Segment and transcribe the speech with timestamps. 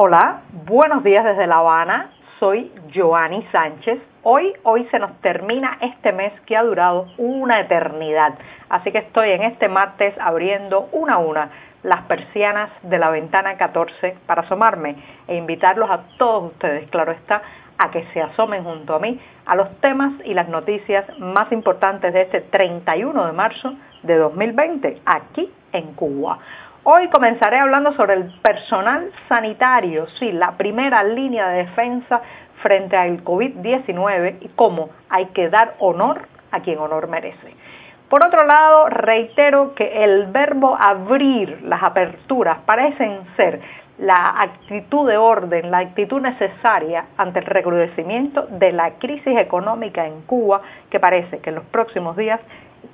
[0.00, 2.10] Hola, buenos días desde La Habana.
[2.38, 3.98] Soy Joanny Sánchez.
[4.22, 8.38] Hoy, hoy se nos termina este mes que ha durado una eternidad.
[8.68, 11.50] Así que estoy en este martes abriendo una a una
[11.82, 14.94] las persianas de la ventana 14 para asomarme
[15.26, 17.42] e invitarlos a todos ustedes, claro está,
[17.76, 22.12] a que se asomen junto a mí a los temas y las noticias más importantes
[22.12, 23.74] de este 31 de marzo
[24.04, 26.38] de 2020 aquí en Cuba.
[26.84, 32.22] Hoy comenzaré hablando sobre el personal sanitario, sí, la primera línea de defensa
[32.62, 37.54] frente al COVID-19 y cómo hay que dar honor a quien honor merece.
[38.08, 43.60] Por otro lado, reitero que el verbo abrir, las aperturas, parecen ser
[43.98, 50.22] la actitud de orden, la actitud necesaria ante el recrudecimiento de la crisis económica en
[50.22, 52.40] Cuba, que parece que en los próximos días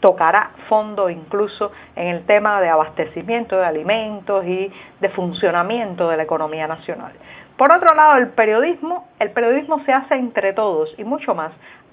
[0.00, 6.22] tocará fondo incluso en el tema de abastecimiento de alimentos y de funcionamiento de la
[6.24, 7.12] economía nacional.
[7.56, 11.52] Por otro lado, el periodismo, el periodismo se hace entre todos y mucho más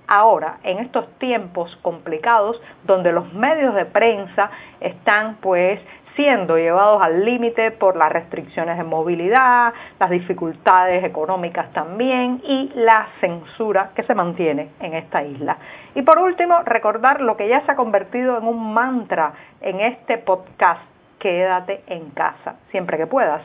[0.10, 5.80] ahora, en estos tiempos complicados, donde los medios de prensa están pues
[6.20, 13.08] siendo llevados al límite por las restricciones de movilidad, las dificultades económicas también y la
[13.22, 15.56] censura que se mantiene en esta isla.
[15.96, 20.18] Y por último, recordar lo que ya se ha convertido en un mantra en este
[20.18, 20.82] podcast,
[21.20, 23.42] quédate en casa, siempre que puedas,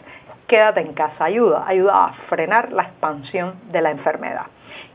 [0.48, 4.46] quédate en casa, ayuda, ayuda a frenar la expansión de la enfermedad.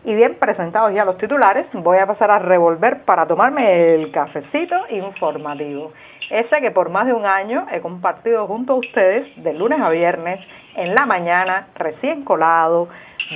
[0.06, 4.76] Y bien presentados ya los titulares, voy a pasar a revolver para tomarme el cafecito
[4.90, 5.92] informativo.
[6.30, 9.90] Ese que por más de un año he compartido junto a ustedes de lunes a
[9.90, 10.40] viernes
[10.76, 12.88] en la mañana, recién colado,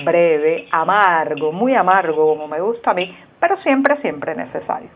[0.05, 4.89] breve, amargo, muy amargo como me gusta a mí, pero siempre, siempre necesario.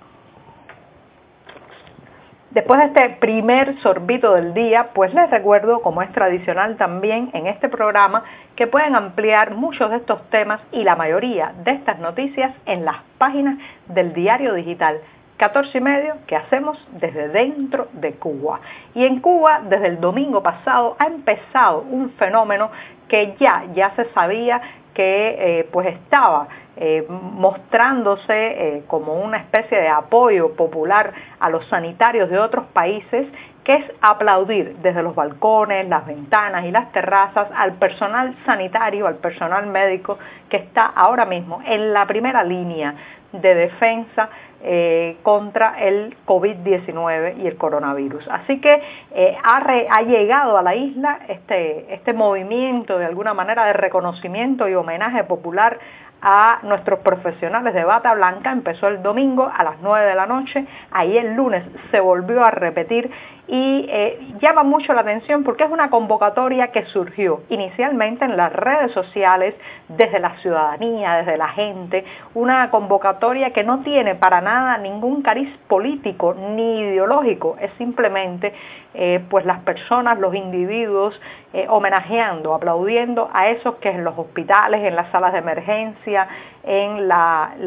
[2.51, 7.45] Después de este primer sorbito del día, pues les recuerdo, como es tradicional también en
[7.45, 8.23] este programa,
[8.55, 12.97] que pueden ampliar muchos de estos temas y la mayoría de estas noticias en las
[13.17, 13.57] páginas
[13.87, 14.99] del diario digital
[15.35, 18.61] 14 y medio que hacemos desde dentro de Cuba.
[18.95, 22.71] Y en Cuba, desde el domingo pasado, ha empezado un fenómeno
[23.07, 24.61] que ya, ya se sabía
[24.93, 26.47] que eh, pues estaba
[26.79, 33.27] eh, mostrándose eh, como una especie de apoyo popular a los sanitarios de otros países,
[33.63, 39.15] que es aplaudir desde los balcones, las ventanas y las terrazas al personal sanitario, al
[39.15, 42.93] personal médico que está ahora mismo en la primera línea
[43.33, 44.29] de defensa
[45.21, 48.27] contra el COVID-19 y el coronavirus.
[48.27, 48.81] Así que
[49.43, 54.73] ha, ha, llegado a la isla este, este movimiento de alguna manera de reconocimiento y
[54.73, 55.77] homenaje popular
[56.21, 58.51] a nuestros profesionales de bata blanca.
[58.51, 62.51] Empezó el domingo a las 9 de la noche, ahí el lunes se volvió a
[62.51, 63.11] repetir
[63.47, 68.51] y eh, llama mucho la atención porque es una convocatoria que surgió inicialmente en las
[68.51, 69.55] redes sociales,
[69.87, 72.03] desde la ciudadanía, desde la gente,
[72.33, 78.53] una convocatoria que no tiene para nada ningún cariz político ni ideológico, es simplemente
[78.93, 81.19] eh, pues las personas, los individuos
[81.53, 86.27] eh, homenajeando, aplaudiendo a esos que en los hospitales, en las salas de emergencia,
[86.67, 87.07] en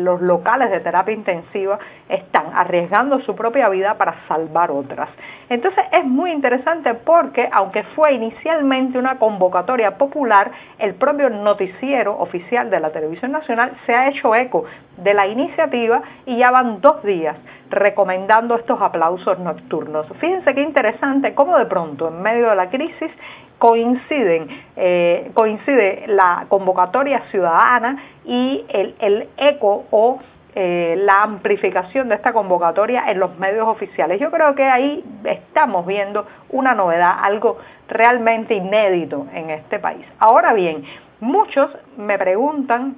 [0.04, 1.78] los locales de terapia intensiva
[2.08, 5.08] están arriesgando su propia vida para salvar otras.
[5.48, 12.70] Entonces es muy interesante porque aunque fue inicialmente una convocatoria popular, el propio noticiero oficial
[12.70, 14.64] de la Televisión Nacional se ha hecho eco
[14.98, 17.36] de la iniciativa y ya van dos días
[17.70, 20.06] recomendando estos aplausos nocturnos.
[20.18, 23.10] Fíjense qué interesante cómo de pronto en medio de la crisis
[23.60, 30.18] coinciden, eh, coincide la convocatoria ciudadana y el, eco o
[30.54, 34.18] eh, la amplificación de esta convocatoria en los medios oficiales.
[34.18, 40.06] Yo creo que ahí estamos viendo una novedad, algo realmente inédito en este país.
[40.18, 40.82] Ahora bien,
[41.20, 42.96] muchos me preguntan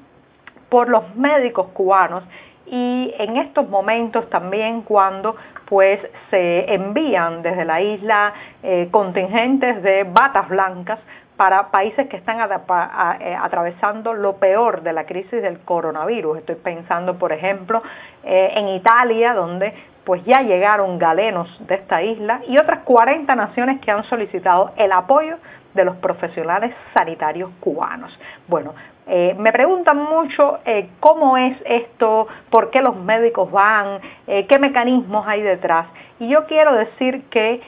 [0.69, 2.23] por los médicos cubanos
[2.73, 6.01] y en estos momentos también cuando pues
[6.31, 10.99] se envían desde la isla eh, contingentes de batas blancas
[11.37, 16.39] para países que están eh, atravesando lo peor de la crisis del coronavirus.
[16.39, 17.83] Estoy pensando, por ejemplo,
[18.25, 23.81] eh, en Italia, donde pues ya llegaron galenos de esta isla y otras 40 naciones
[23.83, 25.37] que han solicitado el apoyo
[25.75, 28.19] de los profesionales sanitarios cubanos.
[28.49, 28.75] Bueno,
[29.07, 34.59] eh, me preguntan mucho eh, cómo es esto, por qué los médicos van, eh, qué
[34.59, 35.87] mecanismos hay detrás.
[36.21, 37.61] Y yo quiero decir que,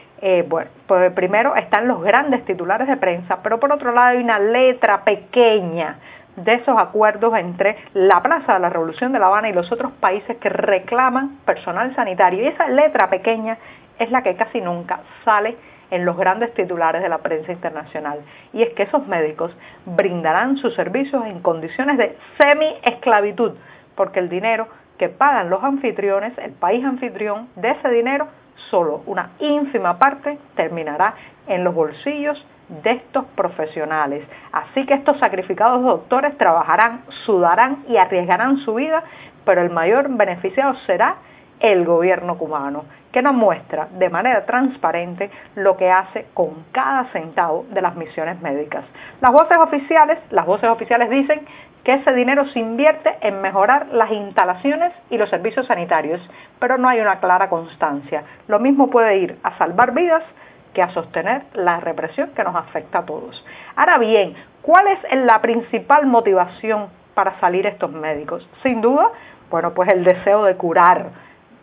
[0.48, 4.38] bueno, pues primero están los grandes titulares de prensa, pero por otro lado hay una
[4.38, 5.98] letra pequeña
[6.36, 9.92] de esos acuerdos entre la Plaza de la Revolución de La Habana y los otros
[10.00, 12.42] países que reclaman personal sanitario.
[12.42, 13.58] Y esa letra pequeña
[13.98, 15.56] es la que casi nunca sale
[15.94, 18.18] en los grandes titulares de la prensa internacional.
[18.52, 19.56] Y es que esos médicos
[19.86, 23.52] brindarán sus servicios en condiciones de semi-esclavitud,
[23.94, 24.66] porque el dinero
[24.98, 28.26] que pagan los anfitriones, el país anfitrión, de ese dinero,
[28.70, 31.14] solo una ínfima parte terminará
[31.46, 32.44] en los bolsillos
[32.82, 34.26] de estos profesionales.
[34.50, 39.04] Así que estos sacrificados doctores trabajarán, sudarán y arriesgarán su vida,
[39.44, 41.16] pero el mayor beneficiado será
[41.60, 47.64] el gobierno cubano, que nos muestra de manera transparente lo que hace con cada centavo
[47.70, 48.84] de las misiones médicas.
[49.20, 51.46] Las voces oficiales, las voces oficiales dicen
[51.84, 56.28] que ese dinero se invierte en mejorar las instalaciones y los servicios sanitarios,
[56.58, 58.24] pero no hay una clara constancia.
[58.48, 60.24] Lo mismo puede ir a salvar vidas
[60.72, 63.46] que a sostener la represión que nos afecta a todos.
[63.76, 68.44] Ahora bien, ¿cuál es la principal motivación para salir estos médicos?
[68.64, 69.08] Sin duda,
[69.52, 71.10] bueno, pues el deseo de curar.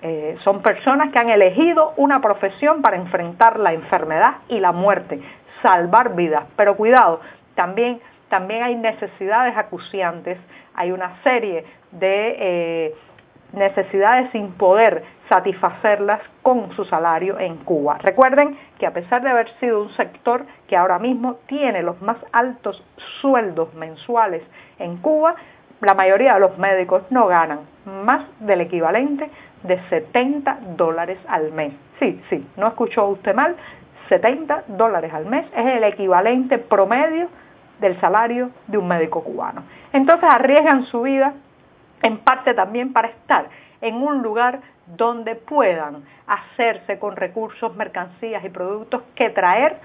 [0.01, 5.21] Eh, son personas que han elegido una profesión para enfrentar la enfermedad y la muerte,
[5.61, 6.45] salvar vidas.
[6.55, 7.21] Pero cuidado,
[7.55, 8.01] también
[8.31, 10.39] también hay necesidades acuciantes,
[10.73, 12.95] hay una serie de eh,
[13.51, 17.97] necesidades sin poder satisfacerlas con su salario en Cuba.
[17.97, 22.15] Recuerden que a pesar de haber sido un sector que ahora mismo tiene los más
[22.31, 22.81] altos
[23.19, 24.43] sueldos mensuales
[24.79, 25.35] en Cuba,
[25.81, 27.59] la mayoría de los médicos no ganan
[28.05, 29.29] más del equivalente
[29.63, 31.73] de 70 dólares al mes.
[31.99, 33.55] Sí, sí, no escuchó usted mal,
[34.09, 37.29] 70 dólares al mes es el equivalente promedio
[37.79, 39.63] del salario de un médico cubano.
[39.93, 41.33] Entonces arriesgan su vida
[42.01, 43.47] en parte también para estar
[43.81, 49.77] en un lugar donde puedan hacerse con recursos, mercancías y productos que traer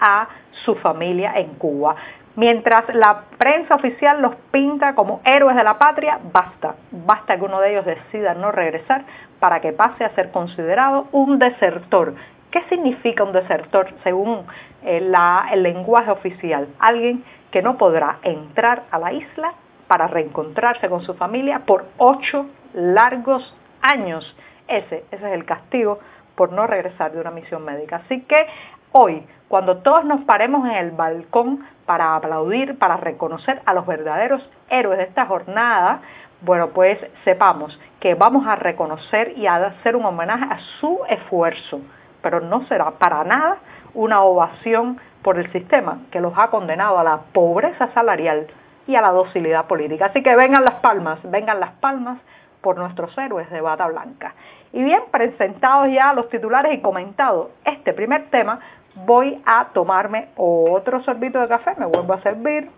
[0.00, 0.28] a
[0.64, 1.96] su familia en Cuba.
[2.36, 7.60] Mientras la prensa oficial los pinta como héroes de la patria, basta, basta que uno
[7.60, 9.04] de ellos decida no regresar
[9.40, 12.14] para que pase a ser considerado un desertor.
[12.52, 14.46] ¿Qué significa un desertor según
[14.84, 15.14] el,
[15.52, 16.68] el lenguaje oficial?
[16.78, 19.52] Alguien que no podrá entrar a la isla
[19.88, 24.36] para reencontrarse con su familia por ocho largos años.
[24.68, 25.98] Ese, ese es el castigo
[26.36, 27.96] por no regresar de una misión médica.
[27.96, 28.46] Así que
[28.92, 34.48] hoy, cuando todos nos paremos en el balcón para aplaudir, para reconocer a los verdaderos
[34.68, 36.00] héroes de esta jornada,
[36.42, 41.80] bueno, pues sepamos que vamos a reconocer y a hacer un homenaje a su esfuerzo,
[42.22, 43.58] pero no será para nada
[43.94, 48.46] una ovación por el sistema que los ha condenado a la pobreza salarial
[48.86, 50.06] y a la docilidad política.
[50.06, 52.18] Así que vengan las palmas, vengan las palmas
[52.60, 54.34] por nuestros héroes de bata blanca.
[54.72, 58.60] Y bien, presentados ya los titulares y comentado este primer tema,
[59.06, 62.70] voy a tomarme otro sorbito de café, me vuelvo a servir,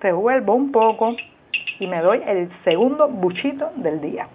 [0.00, 1.14] revuelvo un poco
[1.78, 4.28] y me doy el segundo buchito del día.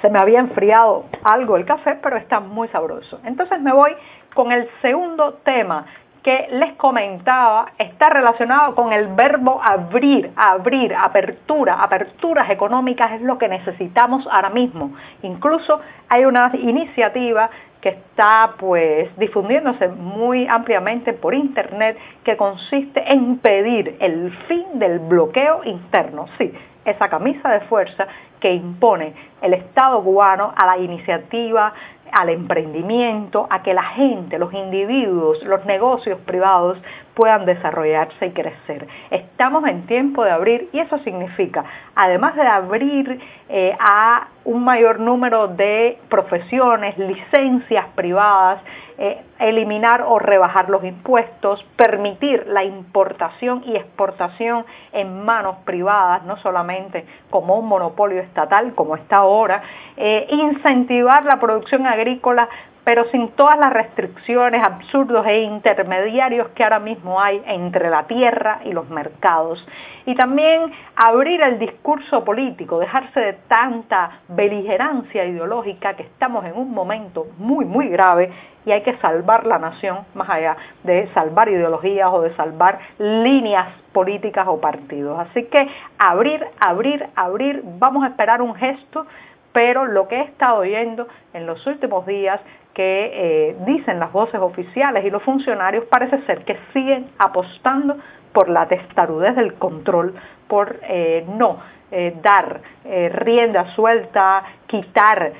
[0.00, 3.20] Se me había enfriado algo el café, pero está muy sabroso.
[3.24, 3.92] Entonces me voy
[4.34, 5.86] con el segundo tema
[6.22, 13.38] que les comentaba está relacionado con el verbo abrir, abrir, apertura, aperturas económicas es lo
[13.38, 14.92] que necesitamos ahora mismo.
[15.22, 17.48] Incluso hay una iniciativa
[17.80, 24.98] que está pues difundiéndose muy ampliamente por internet que consiste en pedir el fin del
[24.98, 26.26] bloqueo interno.
[26.36, 26.52] Sí,
[26.84, 28.06] esa camisa de fuerza
[28.38, 31.72] que impone el Estado cubano a la iniciativa
[32.12, 36.78] al emprendimiento, a que la gente, los individuos, los negocios privados
[37.14, 38.86] puedan desarrollarse y crecer.
[39.10, 45.00] Estamos en tiempo de abrir y eso significa, además de abrir eh, a un mayor
[45.00, 48.62] número de profesiones, licencias privadas,
[49.02, 56.36] eh, eliminar o rebajar los impuestos, permitir la importación y exportación en manos privadas, no
[56.36, 59.62] solamente como un monopolio estatal como está ahora,
[59.96, 62.46] eh, incentivar la producción agrícola
[62.84, 68.60] pero sin todas las restricciones absurdos e intermediarios que ahora mismo hay entre la tierra
[68.64, 69.66] y los mercados.
[70.06, 76.72] Y también abrir el discurso político, dejarse de tanta beligerancia ideológica que estamos en un
[76.72, 78.32] momento muy, muy grave
[78.66, 83.68] y hay que salvar la nación más allá de salvar ideologías o de salvar líneas
[83.92, 85.18] políticas o partidos.
[85.18, 85.68] Así que
[85.98, 89.06] abrir, abrir, abrir, vamos a esperar un gesto
[89.52, 92.40] pero lo que he estado oyendo en los últimos días
[92.74, 97.96] que eh, dicen las voces oficiales y los funcionarios parece ser que siguen apostando
[98.32, 100.14] por la testarudez del control,
[100.46, 101.58] por eh, no
[101.90, 105.32] eh, dar rienda suelta, quitar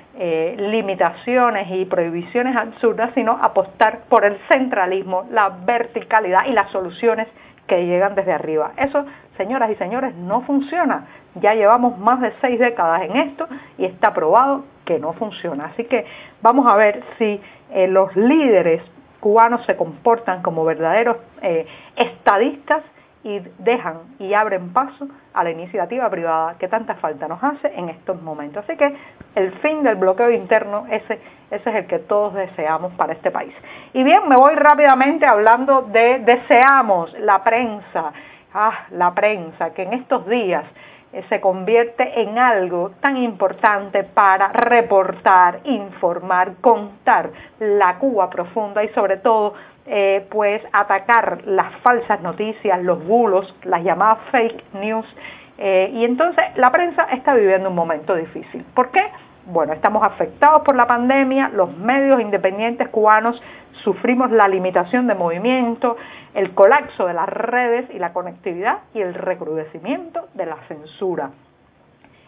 [0.56, 7.28] limitaciones y prohibiciones absurdas, sino apostar por el centralismo, la verticalidad y las soluciones
[7.66, 8.72] que llegan desde arriba.
[8.76, 9.04] Eso,
[9.36, 11.06] señoras y señores, no funciona.
[11.36, 13.46] Ya llevamos más de seis décadas en esto
[13.78, 15.66] y está probado que no funciona.
[15.66, 16.04] Así que
[16.42, 17.40] vamos a ver si
[17.70, 18.82] eh, los líderes
[19.20, 22.82] cubanos se comportan como verdaderos eh, estadistas
[23.22, 27.88] y dejan y abren paso a la iniciativa privada que tanta falta nos hace en
[27.90, 28.64] estos momentos.
[28.64, 28.94] Así que
[29.34, 33.54] el fin del bloqueo interno, ese, ese es el que todos deseamos para este país.
[33.92, 38.12] Y bien, me voy rápidamente hablando de deseamos la prensa,
[38.54, 40.64] ah, la prensa, que en estos días
[41.28, 49.16] se convierte en algo tan importante para reportar, informar, contar la Cuba profunda y sobre
[49.16, 49.54] todo
[49.86, 55.06] eh, pues atacar las falsas noticias, los bulos, las llamadas fake news.
[55.58, 58.64] Eh, y entonces la prensa está viviendo un momento difícil.
[58.74, 59.02] ¿Por qué?
[59.52, 63.42] Bueno, estamos afectados por la pandemia, los medios independientes cubanos
[63.82, 65.96] sufrimos la limitación de movimiento,
[66.34, 71.30] el colapso de las redes y la conectividad y el recrudecimiento de la censura.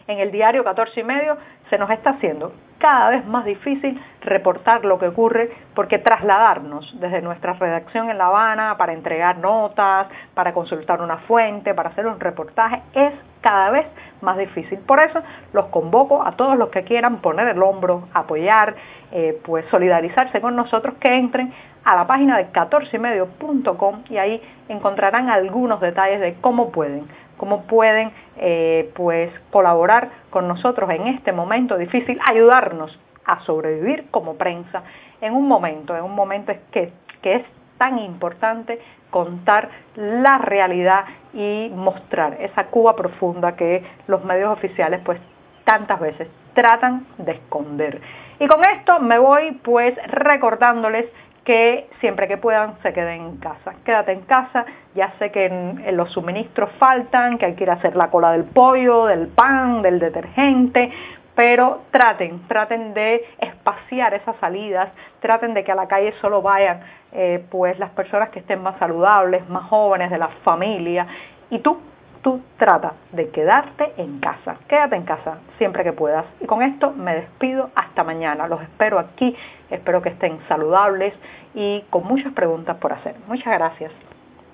[0.07, 1.37] En el diario 14 y medio
[1.69, 7.21] se nos está haciendo cada vez más difícil reportar lo que ocurre porque trasladarnos desde
[7.21, 12.19] nuestra redacción en La Habana para entregar notas, para consultar una fuente, para hacer un
[12.19, 13.87] reportaje, es cada vez
[14.19, 14.79] más difícil.
[14.79, 15.21] Por eso
[15.53, 18.75] los convoco a todos los que quieran poner el hombro, apoyar,
[19.15, 21.53] eh, pues solidarizarse con nosotros, que entren
[21.83, 28.11] a la página de 14ymedio.com y ahí encontrarán algunos detalles de cómo pueden cómo pueden
[28.37, 34.83] eh, pues colaborar con nosotros en este momento difícil, ayudarnos a sobrevivir como prensa
[35.21, 36.91] en un momento, en un momento que,
[37.21, 37.43] que es
[37.77, 38.79] tan importante
[39.09, 45.19] contar la realidad y mostrar esa Cuba profunda que los medios oficiales pues
[45.65, 48.01] tantas veces tratan de esconder.
[48.39, 51.05] Y con esto me voy pues recordándoles
[51.43, 53.73] que siempre que puedan se queden en casa.
[53.83, 57.73] Quédate en casa, ya sé que en, los suministros faltan, que hay que ir a
[57.73, 60.91] hacer la cola del pollo, del pan, del detergente,
[61.35, 66.81] pero traten, traten de espaciar esas salidas, traten de que a la calle solo vayan
[67.11, 71.07] eh, pues las personas que estén más saludables, más jóvenes, de la familia,
[71.49, 71.79] y tú
[72.23, 74.55] tú trata de quedarte en casa.
[74.67, 76.25] Quédate en casa siempre que puedas.
[76.39, 78.47] Y con esto me despido hasta mañana.
[78.47, 79.35] Los espero aquí.
[79.69, 81.13] Espero que estén saludables
[81.53, 83.15] y con muchas preguntas por hacer.
[83.27, 83.91] Muchas gracias.